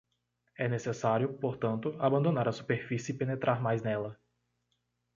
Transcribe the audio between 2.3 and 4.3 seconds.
a superfície e penetrar mais nela.